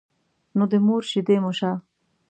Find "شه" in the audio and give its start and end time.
1.57-1.71